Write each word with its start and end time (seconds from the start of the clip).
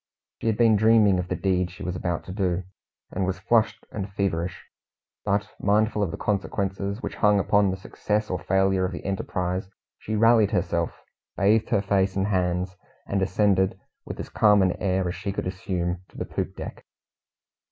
She 0.41 0.47
had 0.47 0.57
been 0.57 0.75
dreaming 0.77 1.19
of 1.19 1.27
the 1.27 1.35
deed 1.35 1.69
she 1.69 1.83
was 1.83 1.95
about 1.95 2.23
to 2.23 2.31
do, 2.31 2.63
and 3.11 3.23
was 3.23 3.37
flushed 3.37 3.85
and 3.91 4.11
feverish; 4.11 4.65
but, 5.23 5.51
mindful 5.59 6.01
of 6.01 6.09
the 6.09 6.17
consequences 6.17 7.03
which 7.03 7.17
hung 7.17 7.37
upon 7.39 7.69
the 7.69 7.77
success 7.77 8.27
or 8.31 8.39
failure 8.39 8.83
of 8.83 8.93
the 8.93 9.05
enterprise, 9.05 9.69
she 9.99 10.15
rallied 10.15 10.49
herself, 10.49 11.03
bathed 11.37 11.69
her 11.69 11.83
face 11.83 12.15
and 12.15 12.25
hands, 12.25 12.75
and 13.05 13.21
ascended 13.21 13.79
with 14.03 14.19
as 14.19 14.29
calm 14.29 14.63
an 14.63 14.71
air 14.81 15.07
as 15.07 15.13
she 15.13 15.31
could 15.31 15.45
assume 15.45 16.01
to 16.09 16.17
the 16.17 16.25
poop 16.25 16.55
deck. 16.55 16.83